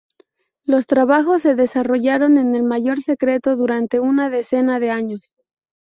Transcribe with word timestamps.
Los 0.63 0.87
trabajos 0.87 1.43
se 1.43 1.53
desarrollaron 1.53 2.39
en 2.39 2.55
el 2.55 2.63
mayor 2.63 3.03
secreto 3.03 3.55
durante 3.55 3.99
una 3.99 4.31
decena 4.31 4.79
de 4.79 4.89
años. 4.89 5.35